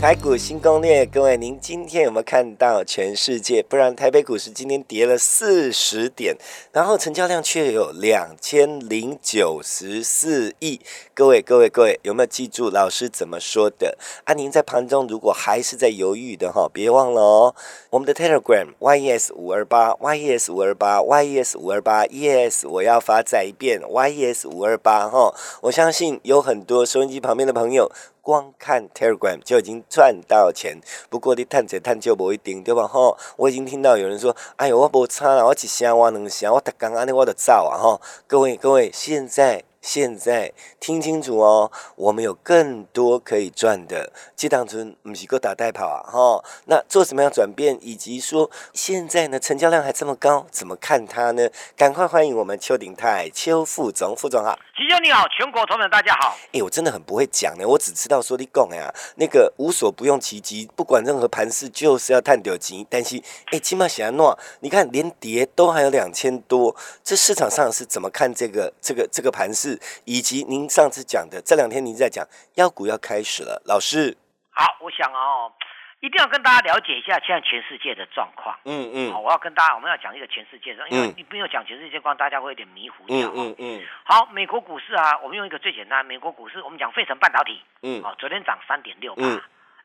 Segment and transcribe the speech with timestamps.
[0.00, 3.62] 台股新攻略，各位，您今天有没有看到全世界？
[3.62, 6.34] 不然台北股市今天跌了四十点，
[6.72, 10.80] 然后成交量却有两千零九十四亿。
[11.12, 13.98] 各位，各位，各位，有没有记住老师怎么说的？
[14.24, 17.54] 啊，您在盘中如果还是在犹豫的哈，别忘了哦，
[17.90, 25.34] 我们的 Telegram yes 五二八 yes 五二八 yes 五二八 yes，我要发再一遍 yes 五二八哈。
[25.60, 27.92] 我相信有很多收音机旁边的朋友。
[28.22, 32.86] 光看 Telegram 就已经赚到钱，不过你探者探就无一定，对吧？
[32.86, 39.64] 吼，我已经听到有人说：“哎呦，我无差啦，我一声我两声，我逐工安尼我就走啊！”吼，各位各位，现在。
[39.80, 44.12] 现在听清楚哦，我们有更多可以赚的。
[44.36, 46.44] 这当中不是够打代跑啊，哈。
[46.66, 51.48] 那做什么样转变，以及说现在呢成交量还这么高，怎么看它呢？
[51.76, 54.58] 赶快欢迎我们邱鼎泰邱副总，副总好。
[54.76, 56.36] 吉兄你好，全国同仁大家好。
[56.52, 62.86] 哎，我真的很不会讲呢，我只知道说你讲呀，那个无所不用其极，不管任何盘势就是要探丢钱。
[62.90, 63.20] 但是
[63.50, 69.69] 哎，起码想要诺，你看连跌都还有两千多，这市场上是怎么看这个这个这个盘势？
[70.06, 72.26] 以及您上次讲的，这两天您在讲
[72.56, 74.16] 妖股要开始了，老师。
[74.50, 75.52] 好，我想哦，
[76.00, 78.58] 一定要跟大家了解一下现在全世界的状况。
[78.64, 79.12] 嗯嗯。
[79.12, 83.28] 好，我要跟大家，我们要讲一个全世界的，因为你没有讲全世界况，大家会有点迷糊掉。
[83.28, 83.86] 嗯嗯嗯。
[84.04, 87.62] 好，美国股市啊，我们用一个最简单，美国股市，我们讲费城半导体。
[87.82, 88.02] 嗯。
[88.02, 89.22] 哦，昨天涨三点六八。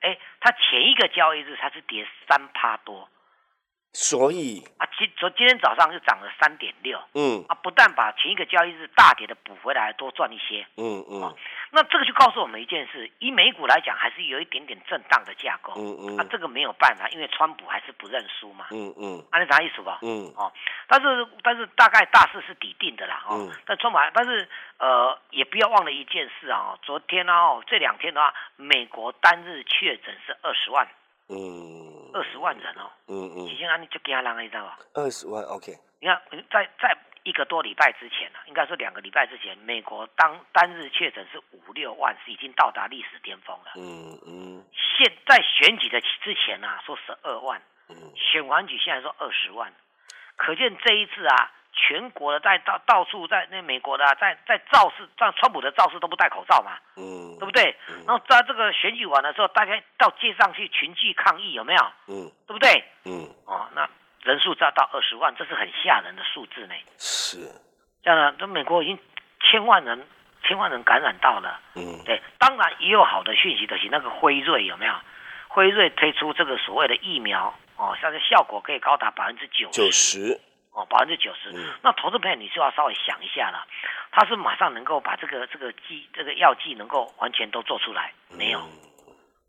[0.01, 3.09] 哎，它前一个交易日它是跌三趴多。
[3.95, 11.33] 所以啊，今昨今天早上就涨了三点六，嗯，啊，不但把前一个交易日大跌的补回来，多赚一些，嗯嗯，
[11.71, 19.99] 那这个就告诉我们一件事，以美股来讲，还是有一点点震荡的架构，嗯嗯，啊，这个没有办法，因为川普还是不认输嘛，嗯嗯，啊，你啥意思吧？
[20.01, 20.51] 嗯，哦，
[20.87, 24.45] 但是但是大概大势是底定的啦，哦，但川普，但是
[24.77, 30.85] 呃，也不要忘了一件事啊，昨天呢，哦，这两天的话，美国单日确诊是二十万。
[31.27, 34.79] 嗯，二十万人哦，嗯嗯，已经安尼就惊人，你知道吧？
[34.93, 35.73] 二十万，OK。
[35.99, 36.21] 你看，
[36.51, 43.71] 在在一个多礼拜之前呢，应该说两个礼拜之前，美国当单日确诊是五六万，是已经到达历史巅峰了。
[43.75, 44.63] 嗯嗯。
[44.97, 49.73] 现在选举的之前呢，说十二万，嗯，选完举现在说二十万，
[50.35, 51.51] 可见这一次啊。
[51.75, 57.75] 全国的在到到处在那美国的在在造势，像川普的造势都不戴口罩嘛，嗯，对不对？
[58.07, 61.81] 然后在这个选举完的时候，大家到街上去群聚抗议，有没有？
[62.07, 62.83] 嗯，对不对？
[63.03, 63.87] 嗯，哦，那
[64.23, 66.73] 人数再到二十万，这是很吓人的数字呢。
[66.97, 67.37] 是，
[68.01, 68.97] 这样呢，这美国已经
[69.41, 70.07] 千万人
[70.43, 71.59] 千万人感染到了。
[71.75, 74.93] 嗯，对，当然也有好的讯息的，是那个辉瑞有没有？
[75.47, 80.39] 辉瑞推出这个所谓的疫苗，哦，像是效果可以高达百分之九九十。
[80.75, 81.51] 哦，百分之九十。
[81.81, 83.65] 那投资朋友，你就要稍微想一下了，
[84.11, 88.59] 他是马上能够把这个这个剂这个药剂能够完全都做出来，没有，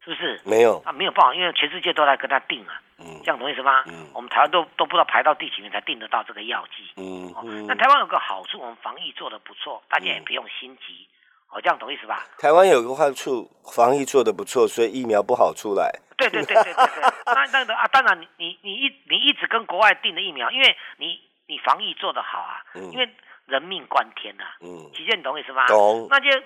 [0.04, 0.40] 是不是？
[0.44, 2.80] 没有，啊，没有办法，因为全世界都在跟他定啊。
[2.98, 3.82] 嗯，这样懂意思吗？
[3.88, 6.92] 嗯，我们台湾都都不知道排到第几名才订得到这个药剂。
[6.96, 7.66] 嗯嗯。
[7.66, 11.08] 那台湾有个好处，我们防疫做的不错，大家也不用心急。
[11.50, 12.26] 哦，这样懂意思吧？
[12.38, 15.90] 台湾有个坏处，防疫做的不错，所以疫苗不好出来。
[16.16, 17.02] 对对对对对对，
[17.34, 23.08] 那那个啊，当然你你你一你一直跟国外订的疫苗，因为你你防疫做的好啊，因为
[23.46, 24.44] 人命关天呐。
[24.60, 25.66] 嗯，其实你懂我意思吗？
[25.68, 26.08] 懂。
[26.10, 26.42] 那些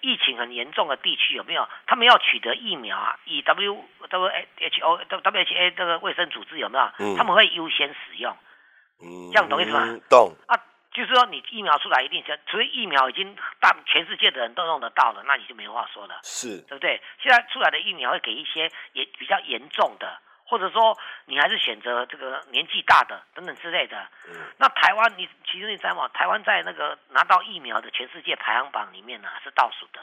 [0.00, 1.66] 疫情很严重的地区有没有？
[1.86, 4.26] 他们要取得疫苗啊，以 W W
[4.58, 6.84] H O W H A 这个卫生组织有没有？
[6.98, 8.36] 嗯，他们会优先使用。
[9.02, 9.98] 嗯，这样懂意思吗？
[10.08, 10.34] 懂。
[10.46, 10.56] 啊。
[10.96, 17.02] 就是说，你疫苗出来一定是，除非疫苗已经大全世界的人都用得到了，那你就没话说了，是对不对？
[17.20, 24.08] 现在出来的疫苗会给一些也比较严重的，或者说你还是选择这个年纪大的等等之类的。
[24.28, 26.08] 嗯那台湾，你其实你知道吗？
[26.14, 30.00] 台湾在那个拿到疫苗的全世界排行榜里面呢是倒数的。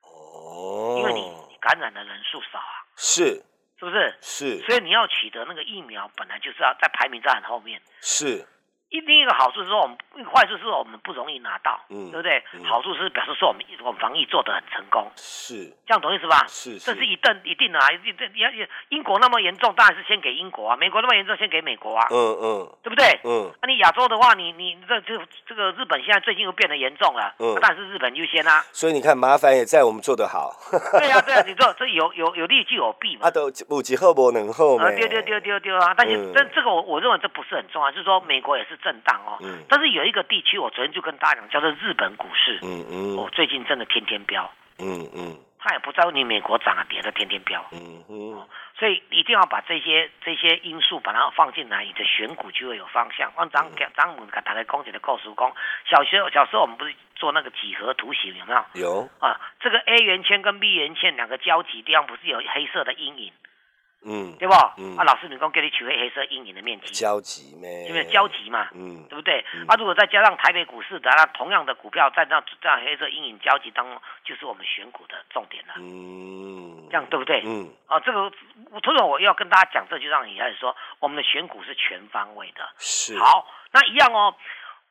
[0.00, 0.96] 哦。
[1.00, 2.80] 因为你感染的人数少啊。
[2.96, 3.44] 是。
[3.78, 4.18] 是不是？
[4.22, 4.58] 是。
[4.66, 7.78] 所以你要取得那个疫苗，本来就是要在排名在很后面。
[8.00, 8.46] 是。
[8.90, 9.96] 一另一个好处是说，我们
[10.26, 12.42] 坏处是说我们不容易拿到，嗯，对不对？
[12.64, 16.44] 好处是表示说我们我们防疫做得很成功，是这样懂意思吧？
[16.48, 17.86] 是，这是一定一定的啊！
[18.18, 18.50] 这要
[18.88, 22.08] 英国那么严重，当然是先给英国啊；美国那么严重，先给美国啊。
[22.10, 23.06] 嗯嗯，对不对？
[23.22, 25.16] 嗯，那你亚洲的话，你你这这
[25.46, 28.64] 这个日本现在最近又变得严重了，嗯，当然是日本优先啊。
[28.72, 30.50] 所以你看，麻烦也在我们做得好。
[30.98, 33.28] 对呀对呀，你说这有有有利就有弊嘛。
[33.28, 34.90] 啊，都有几后不能后嘛。
[34.90, 35.94] 丢丢丢丢丢啊！
[35.96, 39.38] 但是但这个我我认为这不是很重要，就是说美国也是震荡哦。
[39.42, 39.64] 嗯。
[39.68, 42.58] 但是有一个地区，我昨天就跟大家讲，叫做日本股市。
[42.62, 43.16] 嗯嗯。
[43.16, 44.50] 我最近真的天天飙。
[44.78, 45.38] 嗯嗯。
[45.62, 47.62] 他也不在乎你美国涨啊跌的，天天飙。
[47.72, 48.48] 嗯嗯。
[48.78, 53.30] 所以一定要把这些这些因素把它放进来，你的选股就会有方向。
[53.36, 55.52] 往张张母给打开公姐的告诉公，
[55.84, 58.64] 小学小时候我们不是做那个几何图形有没有？
[58.80, 59.08] 有。
[59.20, 63.30] 啊，这个 A 圆圈跟 B 圆圈两个交集地方不是有黑色的阴影？
[64.02, 64.54] 嗯，对不？
[64.78, 67.86] 嗯，啊，老师，你刚给你取回黑色阴影的面积，交集咩？
[67.86, 69.44] 因为交集嘛，嗯，对不对？
[69.68, 75.74] 啊，如果再加上台北股市的那同样的股票在这这样黑色阴影交集当中，就是我们选股的重点了。
[75.76, 77.42] 嗯，这样对不对？
[77.44, 78.32] 嗯，啊，这个
[78.70, 82.66] 我突然我要跟大家讲，这就让你开始说，我们的选股是全方位的。
[82.78, 84.34] 是，好，那一样哦。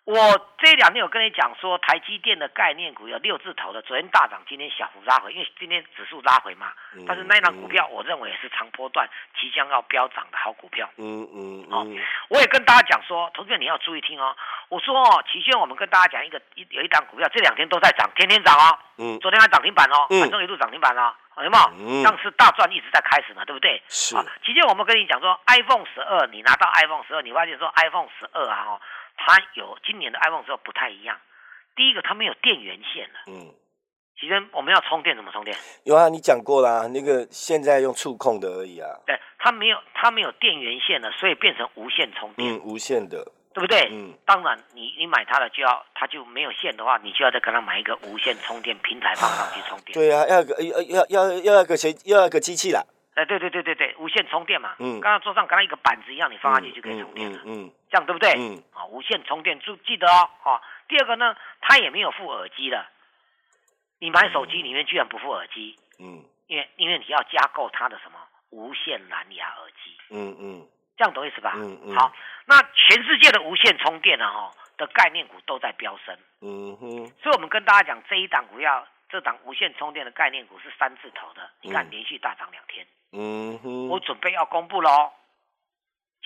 [0.09, 0.17] 我
[0.57, 6.73] 这两天有跟你讲说，台积电的概念股有六字头的，昨天大涨，今天小幅拉回，因为今天指数拉回嘛。
[7.05, 9.07] 但是那一档股票，我认为也是长波段
[9.39, 10.89] 即将要飙涨的好股票。
[10.97, 11.67] 嗯嗯。
[11.69, 11.85] 哦，
[12.29, 14.35] 我也跟大家讲说，投资者你要注意听哦。
[14.69, 18.79] 我说哦，期轩，我们跟大家讲一个一有一档股票，这两天都在涨，天天涨哦。
[18.97, 19.19] 嗯。
[19.19, 21.63] 昨天还涨停板哦，反正一路涨停板哦，有没有？
[21.79, 22.03] 嗯。
[22.03, 23.81] 上次大赚一直在开始嘛，对不对？
[23.87, 24.15] 是。
[24.45, 28.81] 其实，我们跟你讲说，iPhone 十二，你拿到 iPhone 十二，你发现说 iPhone 十二啊，哦。
[29.21, 31.19] 它有今年的 iPhone 十二不太一样，
[31.75, 33.19] 第一个它没有电源线了。
[33.27, 33.53] 嗯，
[34.17, 35.57] 其实我们要充电怎么充电？
[35.83, 38.87] 有啊，你讲过啦，那个现在用触控的而已啊。
[39.05, 42.53] 对，它没有它没有电源线了，所以变成无线充电。
[42.53, 43.29] 嗯，无线的，
[43.59, 43.89] 对不对？
[43.91, 49.93] 嗯，当然你你买它了就要它就没有线的话，你就要再跟他买一个无线充电平台放上去充电。
[49.93, 52.81] 对啊，要个要要要要个谁要个机器啦。
[53.15, 58.33] 哎，对对对对对，无线充电嘛，嗯，刚刚桌上刚刚一个板子一样，你放上去就可以充电了，嗯，这样对不对？
[58.37, 62.85] 嗯，啊，无线充电，注记得哦，啊，第二个呢，它也没有附耳机的，
[63.99, 68.17] 你买手机里面居然不附耳机，嗯，因为因为你要加购它的什么
[68.51, 70.67] 无线蓝牙耳机，嗯嗯，
[70.99, 71.53] 这样懂意思吧？
[71.55, 72.11] 嗯嗯，好，
[72.45, 82.85] 那全世界的无线充电呢，哈的概念股都在飙升，嗯哼，所以我们跟大家讲这一档股票这档无线充电的概念股是三字头的，你看连续大涨两天。
[83.13, 85.13] 嗯哼，我准备要公布喽，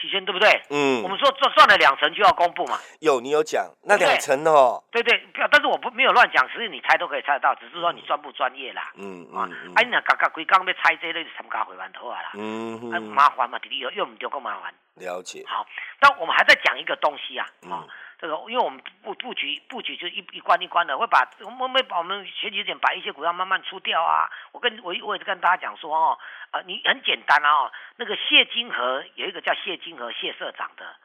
[0.04, 0.62] 期间对不对？
[0.70, 2.78] 嗯，我们说赚赚了两成就要公布嘛。
[3.00, 4.84] 有你有讲那两成哦？
[4.92, 8.92] 对对，但是我不没有乱讲，其实你猜都可以猜得到，只是说你专不专业啦。
[8.98, 12.32] 嗯啊，哎，那刚刚规刚要猜这类参加回完头啊啦。
[12.34, 14.74] 嗯很，麻烦嘛，弟弟又又唔丢够麻烦。
[14.96, 15.42] 了解。
[15.48, 15.66] 好，
[16.02, 17.88] 那我们还在讲一个东西啊，啊。
[18.24, 24.32] 这个，因为我们布布局布局就一一关一关的，会把我们会把我们前几点把一些股票慢慢出掉啊。
[24.54, 26.18] 我跟我我也是跟大家讲说哦，
[26.52, 30.96] 啊，你很简单啊，那个谢金河有一个叫谢金河谢社长的，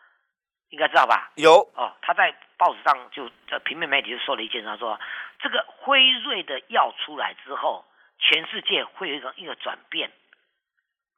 [0.68, 1.32] 应该知道吧？
[1.34, 5.00] 有哦，他在报纸上就在平面媒体就说了一件，他说
[5.40, 7.84] 这个辉瑞的药出来之后，
[8.20, 10.08] 全世界会有一个一个转变。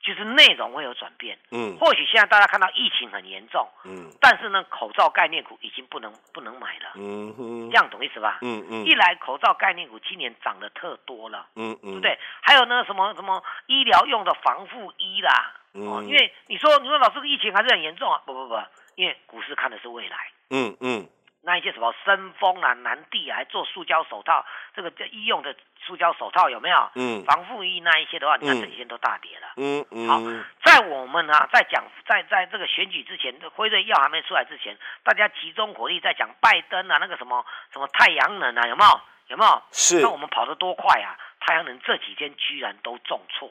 [0.02, 8.38] 就是内容会有转变，嗯，或许现在大家看到疫情很严重，嗯，但是呢，口罩概念股已经不能不能买了，嗯哼，这样懂意思吧？
[8.42, 12.18] 嗯嗯，一来口罩概念股今年涨得特多了，嗯嗯，对不对？
[12.40, 18.58] 还有呢，什么什么医疗用的防护衣啦，嗯，因为你说你说老师疫情还是很严重啊，不不不，
[18.96, 20.16] 因为股市看的是未来，
[20.50, 21.06] 嗯嗯。
[21.42, 24.44] 那一些什么生风啊、南地啊还做塑胶手套，
[24.74, 25.56] 这个医用的
[25.86, 26.90] 塑胶手套有没有？
[26.94, 29.48] 嗯，防护衣那一些的话，你看这几天都大跌了。
[29.56, 30.06] 嗯嗯。
[30.06, 30.20] 好，
[30.62, 39.00] 在我们啊，在讲在在这个选举之前，辉瑞药还没出来之前，大家集中火力在讲拜登啊，那个什么什么太阳能啊，有没有？
[39.28, 39.62] 有没有？
[39.72, 40.00] 是。
[40.02, 41.16] 那我们跑得多快啊！
[41.40, 43.48] 太阳能这几天居然都重挫。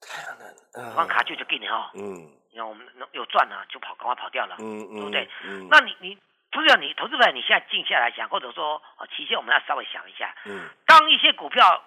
[0.00, 1.90] 太阳能，放卡就就给你哈。
[1.94, 2.30] 嗯。
[2.52, 4.56] 你看我们有赚啊，就跑，赶快跑掉了。
[4.60, 4.94] 嗯嗯。
[4.96, 5.28] 对不对？
[5.42, 5.66] 嗯。
[5.68, 6.16] 那你你。
[6.52, 10.32] 不是你投资者，你现在静下来想，或者说哦，期限我们要稍微想一下。
[10.44, 10.68] 嗯。
[10.86, 11.82] 当一些股票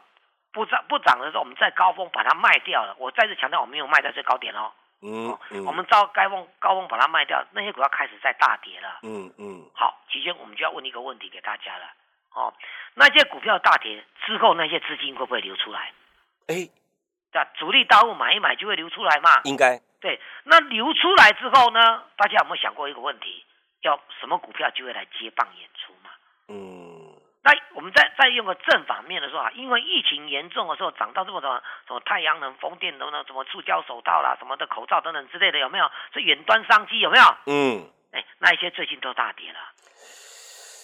[0.52, 2.96] 不涨不涨的时候，我们在高峰把它卖掉了。
[2.98, 4.72] 我再次强调，我没有卖在最高点哦。
[5.02, 5.64] 嗯嗯。
[5.66, 9.00] 我们到高峰高峰把它卖掉，那些股票开始在大跌了。
[9.04, 9.64] 嗯嗯。
[9.74, 11.86] 好，期间我们就要问一个问题给大家了。
[12.34, 12.54] 哦，
[12.96, 15.94] 那些股票大跌之后，那些资金会不会流出来？
[16.48, 16.68] 哎，
[17.32, 19.42] 对主力大户买一买就会流出来嘛？
[19.44, 19.80] 应该。
[20.02, 22.04] 对，那流出来之后呢？
[22.18, 23.46] 大家有没有想过一个问题？
[23.86, 26.10] 要什么股票就会来接棒演出嘛？
[26.48, 27.14] 嗯，
[27.44, 31.52] 那我们再再用个正反面的说啊，因为疫情严重的时候涨到这么多，
[31.88, 35.90] 什么太阳能、风电等等，什么塑胶手套啦、什么的口罩等等之类的，有没有？
[36.14, 37.24] 是远端商机有没有？
[37.46, 39.60] 嗯，哎，那一些最近都大跌了。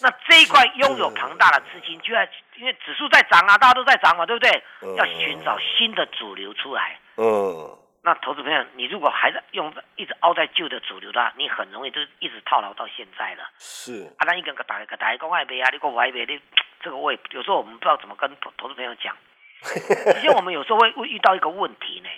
[0.04, 2.24] 那这一块拥有庞大的资金，就要
[2.56, 4.64] 因为指数在涨啊，大家都在涨嘛，对不对？
[4.98, 7.00] 要寻找新的主流出来。
[7.18, 7.78] 嗯。
[8.04, 13.48] 那投资朋友，你如果还是用一直凹在旧的主流的，你很容易就一直套牢到现在了。
[13.60, 14.06] 是。
[14.18, 16.42] 啊，那一个个打个打一个外币啊，你个外币，你
[16.82, 19.16] 这个我也有时候我们不知道怎么跟投投资朋友讲。
[19.62, 22.10] 其实我们有时候会会遇到一个问题呢，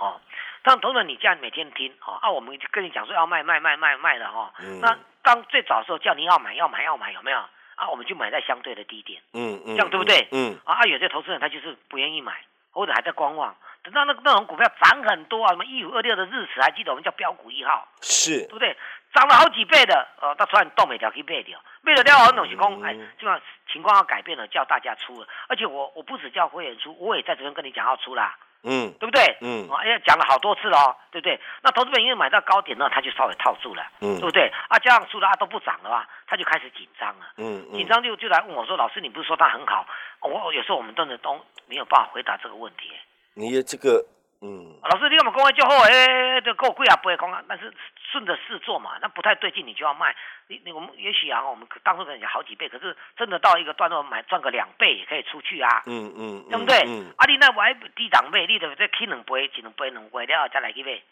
[0.00, 0.20] 哦，
[0.64, 4.52] 当投资你这样每天听，哦，啊，我们跟你讲说要卖卖卖卖卖的哈，
[4.82, 7.38] 那刚最早的时候叫你要买要买要买有没有？
[7.76, 10.26] 啊，我们就买在相对的低点，嗯嗯，这样对不对？
[10.32, 10.58] 嗯。
[10.64, 12.42] 啊，有些投资人他就是不愿意买，
[12.72, 13.56] 或者还在观望。
[13.88, 18.76] 等到那那种股票涨很多啊，什么一五二六的日子，还记得我们叫标股一号，是对不对？
[19.14, 23.40] 涨了好几倍的，呃，他突然动每条可以卖掉，卖了掉很东西空，哎，基本上
[23.72, 25.26] 情况要改变了，叫大家出了。
[25.48, 29.38] 而且我我不止叫会员出，我也在这边跟你讲要出啦，嗯，对不对？
[29.40, 31.40] 嗯，啊，哎，讲了好多次了哦，对不对？
[31.62, 34.52] 那投资者因为买到高点呢，他就稍微套住了，嗯，对不对？
[34.68, 39.86] 啊，这样出了啊都不涨的话，他就开始紧张了，嗯，紧张就就来问我说，老师，你不是说他很好？
[40.20, 42.92] 我有时候我们真的都没有办法回答这个问题。
[43.38, 44.04] 你的这个。
[44.40, 45.82] 嗯，老师，你干嘛讲话就好？
[45.90, 47.42] 哎，这够贵啊，不会空啊。
[47.48, 47.74] 但是
[48.12, 50.14] 顺着事做嘛，那不太对劲，你就要卖。
[50.46, 55.82] 你你我们也许啊，我们当初可能讲好几倍，可是真的到一个段落买赚个两倍也可以出去啊。
[55.86, 56.84] 嗯嗯，对不对？
[56.86, 61.02] 嗯啊，你那买低档倍，你得再起两倍，一两倍两倍了再来去买。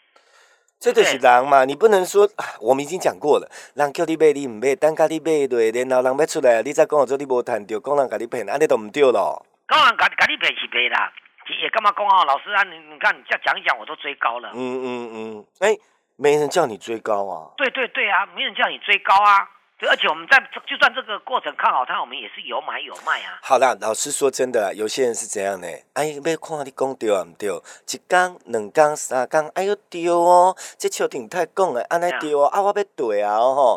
[0.78, 2.28] 这就是人嘛，你不能说
[2.61, 9.45] 我们已经讲过了，人叫你买你唔买，等家你买对，然后人要出来，你再讲我做你无谈到，讲人家你骗，安尼都唔对咯。
[9.66, 11.12] 讲人家家你骗是骗啦。
[11.55, 12.25] 也干嘛讲啊？
[12.25, 14.50] 老师啊，你你看，你再讲一讲，我都追高了。
[14.55, 15.76] 嗯嗯嗯，哎，
[16.17, 17.50] 没人叫你追高啊？
[17.57, 19.49] 对对对啊，没人叫你追高啊。
[19.79, 23.38] 对，而且我们在就算这个过程看好它，我们也是有买有卖啊。
[23.43, 25.69] 好啦，老师说真的，有些人是怎样呢？
[25.93, 27.50] 哎，要看你讲对啊唔对？
[27.50, 33.76] 一缸、两缸、三缸，哎呦对哦，这秋天太讲的，安尼对哦，啊我要对啊哦吼。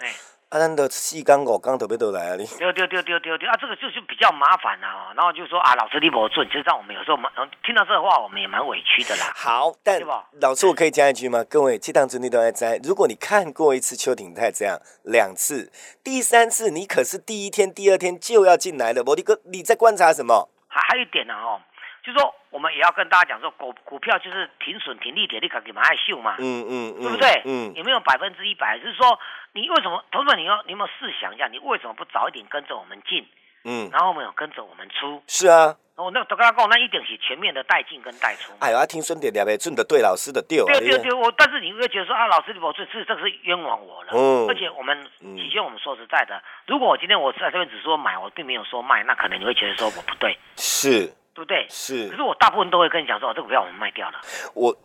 [0.49, 2.35] 啊，咱都四缸五缸都要倒来啊！
[2.35, 3.53] 你丢丢丢丢丢丢啊！
[3.61, 5.13] 这个就是比较麻烦啊。
[5.15, 7.31] 然后就说啊，老师你不准，就让我们有时候蛮
[7.63, 9.31] 听到这个话，我们也蛮委屈的啦。
[9.37, 10.01] 好，但
[10.41, 11.43] 老师我可以加一句吗？
[11.43, 12.79] 各位，这档子你都在在。
[12.83, 15.71] 如果你看过一次邱鼎泰这样两次，
[16.03, 19.03] 第三次你可是第一天、第二天就要进来了。
[19.05, 20.49] 我你哥，你在观察什么？
[20.67, 21.61] 还还有一点呢哦。
[22.03, 27.41] 就说我们也要跟大家讲说，股股票就是停损停利点，你可给蛮爱秀嘛，嗯嗯嗯，对不对？
[27.45, 28.77] 嗯，有没有百分之一百？
[28.79, 29.19] 就是说，
[29.53, 33.25] 你为什么，同志们，你要你有没有试想一下，你为什么不早一点跟着我们进？
[33.65, 35.21] 嗯，然后我们有跟着我们出？
[35.27, 35.75] 是啊。
[35.95, 38.53] 哦，那都跟他讲，那一定是全面的带进跟带出。
[38.61, 40.63] 哎呀，听孙点点呗，准的对老师的对。
[40.63, 44.11] 对对对，我但是你会觉得说啊，老师你我这这这个是冤枉我了。
[44.13, 44.47] 嗯。
[44.47, 50.37] 而且我们，其实我们说实在的，如果我今天我在这边只说买，我并没有说卖，那可能你会觉得说我不对。
[50.55, 51.13] 是。
[51.39, 51.65] 对不对？
[51.69, 52.09] 是。
[52.09, 54.19] 可是我大部分都会跟你讲说，这股票我们卖掉了。
[54.53, 54.75] 我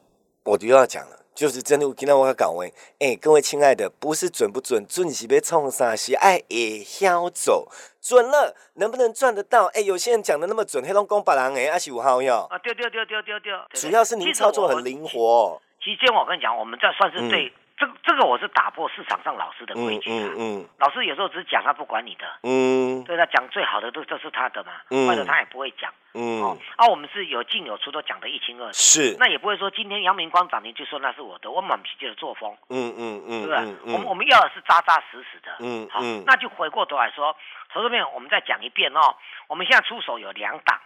[0.45, 2.71] 我就要讲了，就是真的，我今天我要讲完。
[3.01, 7.69] 哎，各位亲爱的，不是准不准，准是别冲啥，是爱也销走。
[8.01, 9.67] 准了，能不能赚得到？
[9.75, 12.43] 哎，有些人讲的那么准，黑龙江白狼哎，二十五号要。
[12.51, 13.05] 啊，丢丢丢
[13.41, 13.59] 丢。
[13.73, 15.61] 主要是您操作很灵活。
[15.83, 17.53] 其实我跟你讲，我们这算是对。
[17.77, 20.31] 这这个我是打破市场上老师的规矩啊！
[20.79, 22.25] 老师有时候只是讲，他不管你的。
[22.45, 24.73] 嗯，对他讲最好的都这是他的嘛，
[25.09, 25.93] 坏的他也不会讲。
[26.15, 28.75] 嗯，哦，啊，我们是有进有出，都讲得一清二楚。
[28.75, 32.57] 是，那也不会说今天阳明光涨停就说那是我的，我满皮这的作风。
[32.69, 33.93] 嗯嗯嗯，对不对？
[33.93, 35.57] 我们我们要的是扎扎实实的。
[35.59, 37.37] 嗯，好，那就回过头来说，
[37.73, 39.17] 投资面我们再讲一遍哦。
[39.49, 40.79] 我们现在出手有两档。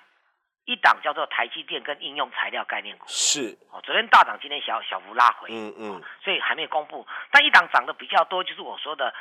[0.69, 3.57] 一档叫做台积电跟应用材料概念股，是。
[3.73, 7.07] 哦，昨天大涨，今天小小幅拉回，嗯嗯，所以还没公布。
[7.31, 9.15] 但一档涨的比较多，就是我说的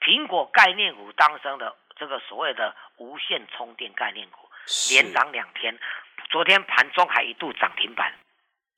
[0.00, 4.48] 苹果概念股当中的这个所谓的无线充电概念股，
[4.88, 5.78] 连涨两天，
[6.30, 8.14] 昨天盘中还一度涨停板，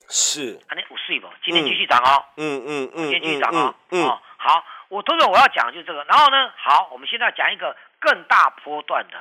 [0.08, 1.28] 是，啊，那五岁不？
[1.44, 9.16] 今天继续涨哦，嗯嗯嗯，今天继续涨哦，哦，好，我通常我要讲的就是这个，然后呢，好，我们现在讲一个更大波段的，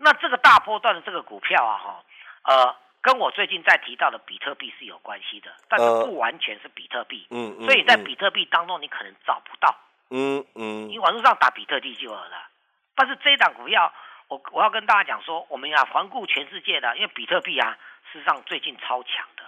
[0.00, 2.04] 那这个大波段的这个股票啊，哈。
[2.48, 7.26] 呃，跟我最近在提到的比特币是有关系的，但是不完全是比特币。
[7.28, 7.66] 嗯嗯。
[7.66, 9.76] 所以在比特币当中，你可能找不到。
[10.08, 10.88] 嗯嗯。
[10.88, 12.48] 你网络上打比特币就有了。
[12.96, 13.92] 但是这一档股票，
[14.28, 17.76] 我我要跟大家讲说，我们要环顾全世界的，因为比特币啊，
[18.10, 19.44] 事实上最近超强的。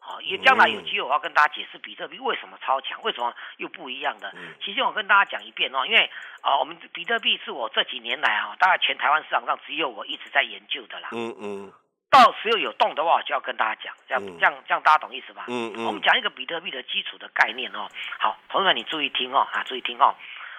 [0.00, 4.32] 好，也将来有机会我要跟大家解释比特币为什么超强，为什么又不一样的。
[4.64, 6.08] 其实我跟大家讲一遍哦，因为
[6.40, 11.08] 啊，我们比特币是我这几年来啊，大概全台湾市场上只有我一直在研究的啦。
[11.10, 11.72] 嗯嗯。
[12.10, 15.44] 到时候有动的话，就要跟大家讲，这样这样这样大家懂意思吧？
[15.48, 15.86] 嗯嗯。
[15.86, 17.88] 我们讲一个比特币的基础的概念哦。
[18.18, 20.14] 好，同学们你注意听哦，啊，注意听哦。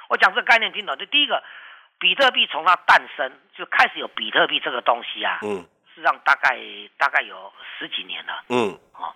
[0.09, 0.95] 我讲这个概念听懂？
[0.97, 1.43] 就第一个，
[1.97, 5.39] 比特币从它诞生就开始有比特币这个东西啊。
[5.41, 5.65] 嗯。
[5.93, 6.59] 实际上大概
[6.97, 8.43] 大概有十几年了。
[8.49, 8.77] 嗯。
[8.93, 9.15] 哦，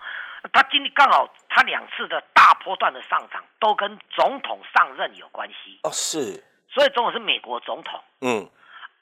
[0.51, 8.03] 它经历刚好它两次的大波段的上涨都跟总统上任有关系哦，是，所以总统是美国总统。
[8.21, 8.49] 嗯，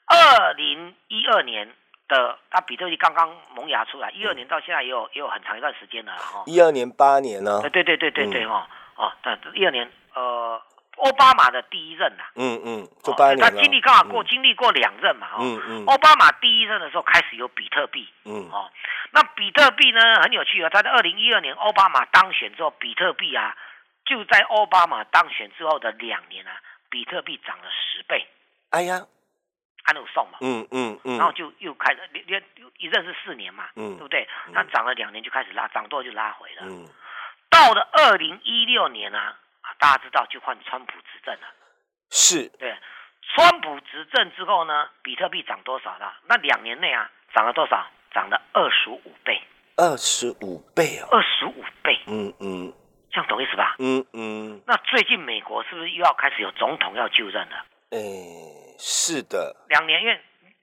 [0.06, 1.74] 二零一二年
[2.12, 6.42] 的它，比特币刚刚萌芽出来，一二年到现在也有也有很长一段时间了哈。
[6.46, 7.60] 一二年八年呢？
[7.62, 8.66] 对对对对对哦
[8.96, 10.60] 哦，对，一二年呃。
[10.98, 18.70] 奥巴马的第一任呐，嗯嗯，就八年他经历刚好过经历过两任嘛，嗯嗯，奥巴马第一任的时候开始有比特币，嗯哦，
[19.10, 23.56] 那比特币呢很有趣啊，他在二零一二年奥巴马当选之后，比特币啊
[24.04, 26.52] 就在奥巴马当选之后的两年啊，
[26.90, 28.28] 比特币涨了十倍，
[28.70, 29.06] 哎呀，
[29.82, 32.42] 还有送嘛，嗯嗯嗯，然后就又开始连
[32.78, 34.28] 一任是四年嘛，嗯，对不对？
[34.52, 36.86] 那涨了两年就开始拉，涨多就拉回了，嗯，
[37.50, 39.36] 到了二零一六年啊。
[39.78, 41.46] 大家知道就换川普执政了，
[42.10, 42.76] 是对，
[43.34, 46.14] 川普执政之后呢，比特币涨多少了？
[46.28, 47.84] 那两年内啊，涨了多少？
[48.12, 49.40] 涨了二十五倍，
[49.76, 52.72] 二十五倍啊，二十五倍，嗯嗯，
[53.10, 53.74] 这样懂意思吧？
[53.80, 54.60] 嗯嗯。
[54.66, 57.64] 那最近美国是不是又要开始有总统要就任了？
[57.92, 57.98] 哎，
[58.78, 60.18] 是的，两年，因为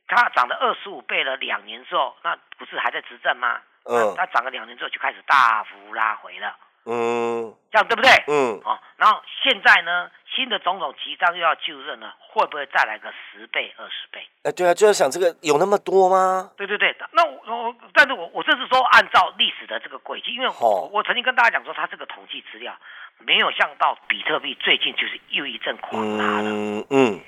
[0.07, 3.61] 它涨了二十五倍了，两年之后，那不是还在执政吗？
[3.85, 6.57] 嗯，它涨了两年之后就开始大幅拉回了。
[6.85, 8.09] 嗯，这样对不对？
[8.27, 14.27] 嗯，哦，然后现在呢，新的总统即将又要就任了，会不会再来个十倍、二十倍？
[14.43, 16.49] 哎，对啊，就要想这个有那么多吗？
[16.57, 22.75] 对对对，那我我，但是我我这是说按照历史的这个轨迹，因为我我曾经跟大家讲说，它这个统计资料
[23.19, 26.49] 没有想到比特币最近就是又一阵狂拉了。
[26.49, 27.19] 嗯嗯，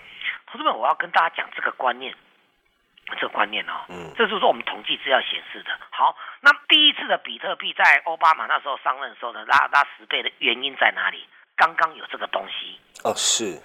[0.47, 2.15] 同志们，我要跟大家讲这个观念。
[3.19, 5.77] 这个观念哦，嗯，这就是我们统计资料显示的。
[5.89, 11.27] 好，那第一次的比特币在奥巴马那时候上任的时候呢，拉拉十倍的原因在哪里？
[11.57, 13.59] 刚刚有这个东西哦，是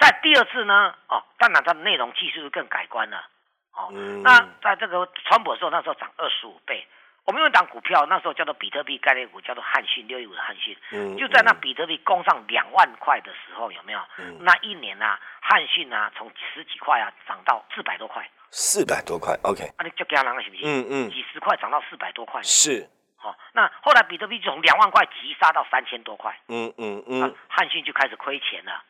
[0.00, 3.24] 在第二次呢，哦，当然它的内容技术更改观了，
[3.72, 3.92] 哦，
[4.24, 6.84] 那在这个川普的时候，那时候涨二十五倍。
[7.28, 14.00] 我们有一档股票，那时候叫做比特币概念股，叫做汉讯六一五的汉讯，嗯，就在那比特币攻上两万块的时候，有没有？
[14.16, 18.26] 嗯，那一年啊，汉讯啊，从十几块啊涨到四百多块。
[18.50, 20.64] 四百多块，OK，啊，你就给他拿了，行不行？
[20.64, 28.82] 嗯嗯，几十块涨到四百多块，是，好，那后来比特币从两万块急杀到三千多块，嗯嗯嗯，汉讯就开始亏钱了，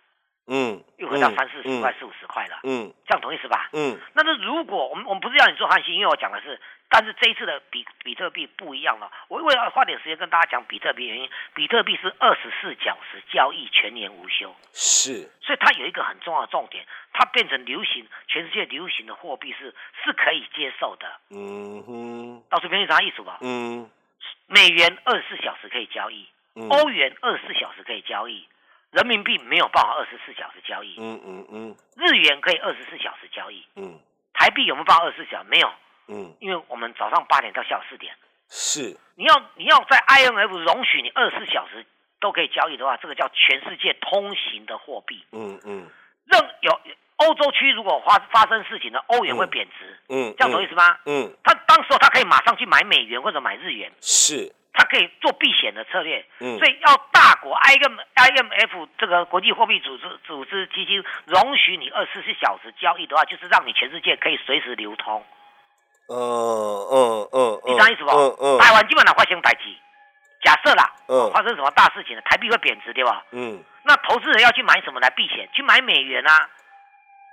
[0.47, 3.69] 嗯，又回到三四十块、四五十块了，嗯，这样同意思吧？
[3.73, 6.61] 嗯，那是如果我们我们不是要你做汉信，因为我讲的是。
[6.99, 21.07] 但是这一次的比比特币不一样了，我为了花点时间跟大家讲比特币原因，比特币是二十四小时交易，全年无休，是，所以它有一个很重要的重点，它变成流行，全世界流行的货币是是可以接受的。
[21.31, 23.39] 嗯哼，到处便宜啥意思吧？
[23.43, 23.89] 嗯，
[24.49, 26.29] 美元二十四小时可以交易，
[26.69, 28.45] 欧元二十四小时可以交易，
[28.91, 30.97] 人民币没有办法二十四小时交易。
[30.99, 33.65] 嗯嗯嗯，日元可以二十四小时交易。
[33.77, 34.01] 嗯，
[34.35, 35.49] 台币有没有办法二十四小时？
[35.49, 35.73] 没有。
[36.09, 38.15] 嗯，因为我们早上八点到下午四点，
[38.51, 41.85] 是你要你要在 IMF 容许你二十四小时
[42.21, 45.25] 都可以交易的话，这个叫全世界通行的货币。
[45.33, 45.87] 嗯嗯，
[46.25, 46.81] 任有
[47.17, 49.99] 欧洲区如果发发生事情呢，欧元会贬值。
[50.09, 50.99] 嗯，这样懂意思吗？
[51.05, 56.25] 嗯，他当时候他可以马上去买美元或者买日元，是，他可以做避险的策略。
[56.41, 65.25] 嗯，所以要大国 IM IMF 这个国际货币组织组织基金容许你二十四小时交易的话，就是让你全世界可以随时流通。
[66.09, 68.11] 嗯嗯嗯，你啥意思不？
[68.11, 69.65] 嗯嗯，台湾基本上发生代志，
[70.43, 73.25] 假设啦，嗯，发生什么大事情了，台币会贬值，对吧？
[73.33, 75.49] 嗯，那投资人要去买什么来避险？
[75.53, 76.49] 去买美元啊？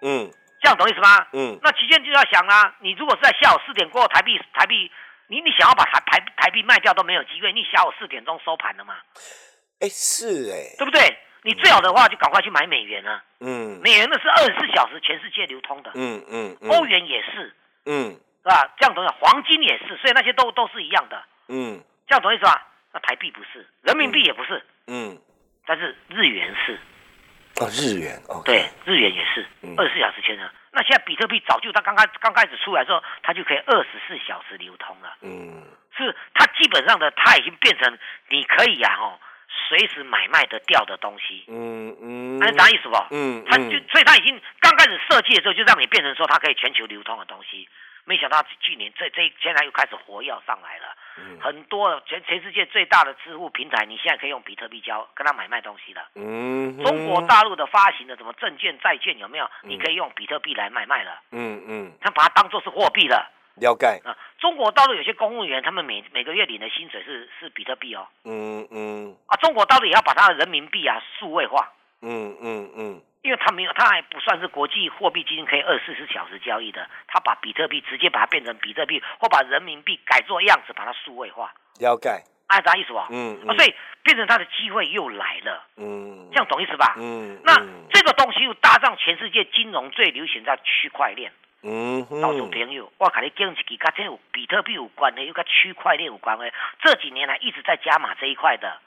[0.02, 0.30] 嗯，
[0.62, 1.26] 这样懂意思吗？
[1.32, 4.92] 嗯，那期间就要想啦，你如果是在下午四点过后，台币台币，
[5.28, 8.96] 你你想要把台台台币卖掉都没有机会，你下午四点钟收盘了嘛？
[9.80, 11.18] 哎，是哎，对不对？
[11.44, 13.24] 你最好的话就赶快去买美元啊。
[13.40, 15.92] 嗯，美元那是二十四小时全世界流通的。
[15.94, 17.56] 嗯嗯，欧元也是。
[17.86, 18.20] 嗯。
[18.46, 18.72] 是吧？
[18.78, 19.14] 这样懂意思？
[19.20, 21.20] 黄金也是，所以那些都都是一样的。
[21.48, 22.68] 嗯，这样懂意思吧？
[22.94, 24.64] 那台币不是，人民币也不是。
[24.86, 25.18] 嗯，
[25.66, 26.80] 但是日元是。
[27.60, 28.44] 哦，日元哦。
[28.46, 29.44] 对，日元也是
[29.78, 30.52] 二十四小时签的。
[30.72, 35.18] 那现在比特币早就它刚开刚开始出来的时候，它就可以二十四小时流通了。
[35.22, 35.64] 嗯，
[35.98, 37.98] 是它基本上的，它已经变成
[38.30, 39.18] 你可以呀，哦，
[39.70, 41.46] 随时买卖得掉的东西。
[41.48, 42.96] 嗯嗯，那啥意思不？
[43.10, 47.68] 嗯，它就所以它已经刚开始设计的时候，就让你变成说它可以全球流通的东西。
[48.06, 50.96] 没想到去年这这现在又开始活跃上来了，
[51.42, 56.08] 很多全全世界最大的支付平台，你现在可以用比特币交跟他买卖东西了。
[56.14, 59.50] 嗯，中国大陆的发行的什么证券债券有没有？
[59.64, 61.20] 你可以用比特币来买卖了。
[61.32, 63.32] 嗯嗯，他把它当做是货币了。
[63.56, 68.08] 了解啊，中国大陆有些公务员，他们每每个月领的薪水是是比特币哦。
[68.26, 71.72] 嗯嗯，啊，中国大陆也要把它的人民币啊数位化。
[72.02, 73.02] 嗯嗯嗯。
[73.46, 76.90] 它没有，它还不算是国际货币基金可以二十四小时交易的。
[77.08, 81.54] 它把比特币直接把它变成比特币，或把人民币改做样子，把它数位化。
[81.80, 82.10] 了解。
[82.48, 83.08] 按啥意思吧？
[83.10, 86.96] 嗯，啊所以变成他的机会又来了，嗯，这样懂意思吧？
[86.98, 87.56] 嗯，那
[87.92, 91.32] 这个东西又搭上全世界金融最流行的区块链，
[91.64, 96.52] 嗯，老总朋友，我看你讲一句，跟这有比特币有关的，又跟区块链有关的，
[96.84, 98.80] 这几年来一直在加码这一块的，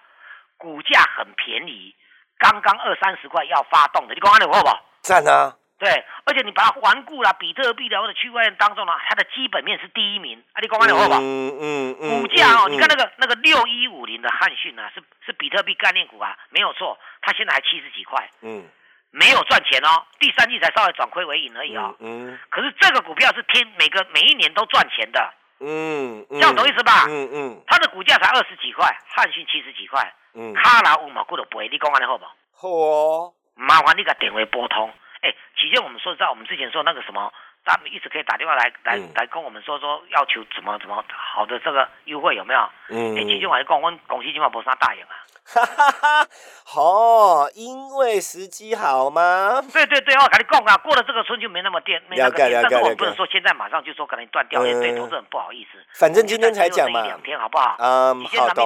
[0.56, 1.96] 股价很便宜，
[2.38, 4.68] 刚刚二三十块要发动的，你讲安利好不？
[5.02, 5.54] 赞啊！
[5.78, 5.88] 对，
[6.24, 10.42] 而且你把它环顾了，比特币的或者区块链当中呢，它的基本面是第一名。
[10.52, 11.20] 啊，你讲完了好不好？
[11.20, 12.20] 嗯嗯嗯。
[12.20, 18.28] 股价哦，你看那个那个六一五零的汉讯啊，是是比特币概念股啊，没有错，它现在还七十几块。
[18.40, 18.64] 嗯。
[19.10, 21.94] 没有赚钱哦，第三季才稍微转亏为盈而已哦。
[22.00, 22.36] 嗯。
[22.50, 25.32] 可是这个股票是天每个每一年都赚钱的。
[25.60, 26.26] 嗯。
[26.28, 27.06] 这样懂意思吧？
[27.08, 27.62] 嗯嗯。
[27.68, 30.12] 它的股价才二十几块，汉讯七十几块。
[30.38, 30.54] 嗯。
[30.54, 32.34] 卡拉乌马古的赔，你讲安尼好不好？
[32.54, 33.32] 好哦。
[33.54, 34.88] 麻烦你个电话拨通。
[35.20, 37.32] 哎，期间我们说在我们之前说那个什么，
[37.64, 42.70] 他们一直可以打电话来来来跟我们说说要求怎么怎么好的这个优惠有没有？
[42.88, 45.18] 嗯，哎，期间我还讲，我公司今晚不啥大赢啊。
[45.50, 46.28] 哈哈哈，
[46.64, 49.62] 好，因为时机好吗？
[49.72, 55.78] 对对对，我跟你讲啊，过了这个村就没那么电，没那个电，但是我不能说现在马上就说可能断掉，也对投资人不好意思。
[55.94, 57.76] 反正今天才讲嘛，两天好不好？
[57.78, 58.62] 嗯，好的。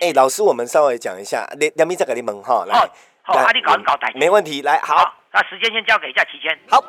[0.00, 2.74] 哎，老师，我们稍微讲一下，两两米再给你问哈，来。
[3.22, 4.62] 好，阿你赶快搞代没问题。
[4.62, 6.58] 来，好，那时间先交给一下齐谦。
[6.68, 6.82] 好。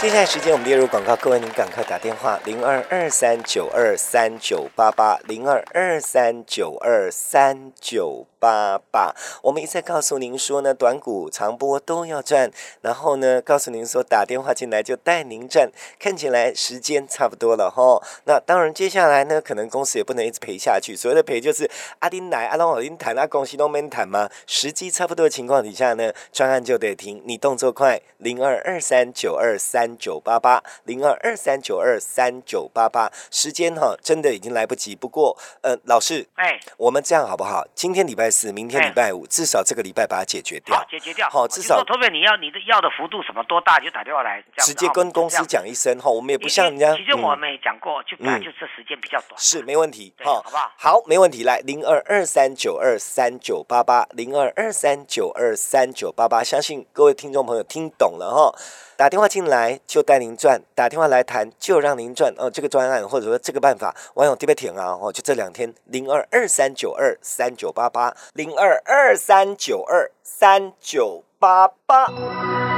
[0.00, 9.14] 接下来时间我们列入广告，各位您赶快打电话零二二三九二三九八八零二二三九二三九八八。
[9.42, 12.50] 我们一再告诉您说呢，短股长波都要赚，
[12.80, 15.70] 然后呢，告诉您说打电话进来就带您赚。
[16.00, 20.96] 看起来时间差不多了哈，那当然接下来呢，可能公司也不能一直赔下去。
[20.96, 24.28] 所谓的赔就是阿丁来阿龙阿丁谈，那公司都没谈嘛？
[24.46, 27.22] 时机差不多的情况底下呢，专案就得停。
[27.26, 29.90] 你动作快，零二二三九二三。
[30.00, 34.96] 九八八零二二三九二三九八八，时间哈真的已经来不及。
[34.96, 37.66] 不过呃，老师，哎，我们这样好不好？
[37.74, 40.76] 今天礼拜四，明天礼拜五，至少这个礼拜把它解决掉。
[40.76, 41.28] 好，解决掉。
[41.28, 41.82] 好，至少。
[41.84, 46.08] 特别你要你的要的幅度什么多大，就打电话来，直接跟公司讲一声哈。
[46.08, 46.94] 我们也不像人家。
[46.96, 49.32] 其实我们也讲过，就本来就是时间比较短。
[49.36, 50.72] 是没问题，好，好不好？
[50.76, 51.42] 好，没问题。
[51.42, 58.54] 来零二二三九二三九八八零二二三九二三九八八，相信各位听众朋友听懂了哈。
[59.00, 62.50] 打电话进来就带您赚，打电话来谈就让您赚哦。
[62.50, 72.69] 这个专案或者说这个办法，网友特别甜啊哦，就这两天零二二三九二三九八八零二二三九二三九八八。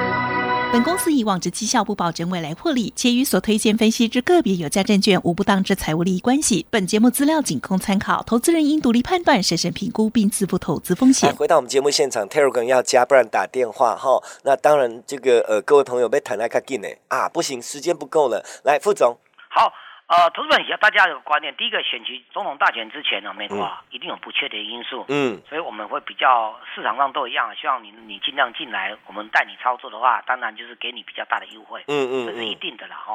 [0.73, 6.65] 本公司以往之绩效不保证未来获利，且与所推荐分析之个别有价证券无不当之财务利益关系。
[6.71, 11.37] 本节目资料仅供参考，投资人应独立判断、审慎评估并自负投资风险。
[11.37, 14.23] 回到我们节目现场，Telegram 要加，不然打电话哈。
[14.45, 18.43] 那当然，这个呃，各位朋友被谈来卡紧呢啊，不行，时间不够了。
[18.65, 19.19] 来，副总，
[19.51, 19.71] 好。
[20.13, 33.15] 呃，投资本要大家有个观念，第一个选举总统大选之前呢，美国啊一定有不确定因素，嗯，所以我们会比较市场上都一样，希望你你尽量进来，我们带你操作的话，当然就是给你比较大的优惠，嗯嗯，这是一定的了哈。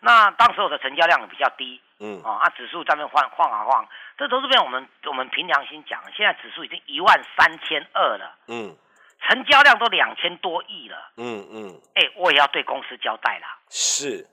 [0.00, 8.74] 那当时我的成交量比较低，嗯哦啊，指数在那晃晃啊晃，这投资边我们我们凭良心讲，现在指数已经一万三千二了，嗯，
[9.20, 14.26] 成交量都两千多亿了，嗯嗯，哎，我也要对公司交代啦，是。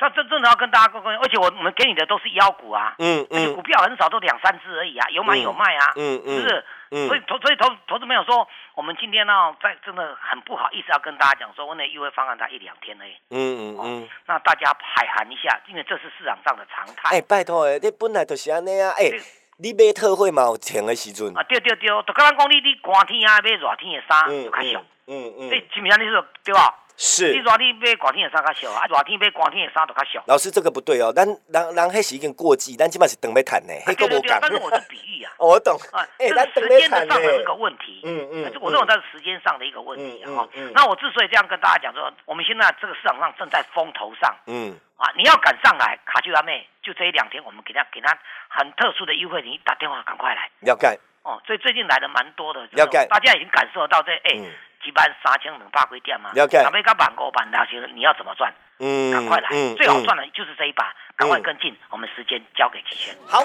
[0.00, 6.64] 那这真的要跟大家沟通，而且我我们给你的都是妖股啊，嗯嗯，股票很少，都两三只而已啊，有买有卖啊，嗯嗯，是不是？
[7.06, 17.16] 所以投所以投投资朋友说，我们今天呢，在真的很不好意思要跟大家讲说，我那优惠方案才一两天而已，嗯嗯嗯，那大家海涵一下，因为这是市场上的常态。
[17.16, 19.04] 哎，拜托诶，你本来就是安尼啊，哎，
[19.58, 21.28] 你买特惠嘛有钱的时阵。
[21.36, 26.74] 啊，对对对，就刚刚讲你你寒天啊买热天的衫就较俗，嗯嗯，你是不是安尼说对吧？
[27.02, 30.22] 是，你热天买寒天的衫较小，啊热天买寒天的衫就较小。
[30.26, 34.38] 老师，这个不对哦，咱人人迄是已经过季，咱起码是等要谈呢，迄个无讲。
[34.38, 35.80] 但是我是比喻啊， 我懂。
[35.96, 38.02] 啊，这是时间的上的一个问题。
[38.04, 38.52] 嗯嗯。
[38.60, 40.44] 我认为它是时间上的一个问题啊。
[40.74, 44.36] 那我之所以这样跟大家讲说，我们现在这个市场上正在风头上。
[44.44, 44.76] 嗯。
[44.98, 48.12] 啊，你要赶上来，卡丘阿妹，就这一两天，我们给他给他
[48.50, 50.50] 很特殊的优惠，你打电话赶快来。
[50.66, 50.94] 要干。
[51.22, 52.68] 哦，所以最近来的蛮多的。
[52.72, 53.08] 要干。
[53.08, 54.36] 大家已经感受到这哎。
[54.82, 56.60] 几万三千两百块点嘛，了解。
[56.62, 58.52] 准备搞板五板那些，你要怎么赚？
[58.78, 61.76] 嗯，赶快来，最好赚的就是这一把，赶快跟进。
[61.90, 63.14] 我们时间交给齐轩。
[63.28, 63.44] 好。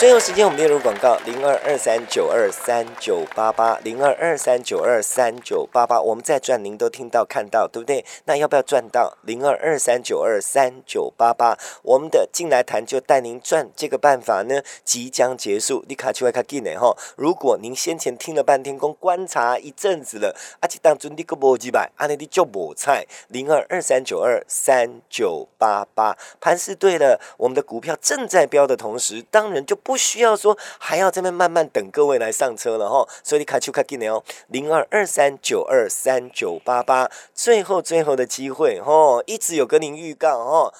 [0.00, 8.02] 最后时间我们列入广告零二二三九二三九八八零二二三九二三九八八，我们在赚，您都听到看到，对不对？
[8.24, 11.58] 那要不要赚到零二二三九二三九八八？
[11.82, 15.84] 我们的进来谈就带您赚，这个办法呢即将结束。
[15.86, 16.96] 你卡去外卡进来哈。
[17.16, 33.04] 如果您先前听了半天工，观察一阵子了，而且当中你个无几百，阿那你就无菜零二二三九二三九八八，盘是对了，我们的股票正在飙的同时，当然就不不需要说还要这边慢慢等各位来上车了哈。
[33.24, 40.72] 所以你卡丘卡进来哦，零二二三九二三九八八，最后最后的机会哦，一直有跟您预告哦，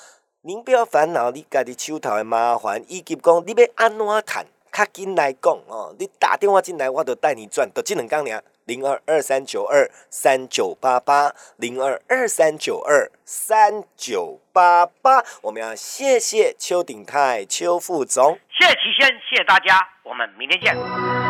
[0.42, 4.46] 您不要烦恼你家的手头的麻烦，以及讲你要安怎谈。
[4.72, 15.24] 较紧来讲哦，你打电话进来，我都带你转，都只能讲俩零二二三九二三九八八零二二三九二三九八八。
[15.42, 21.29] 我们要谢谢邱鼎泰邱副总，谢谢齐先，谢谢大家，我们明天见。